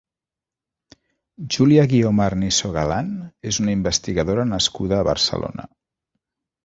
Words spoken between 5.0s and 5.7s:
a Barcelona.